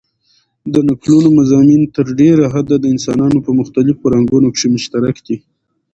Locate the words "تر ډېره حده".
1.95-2.75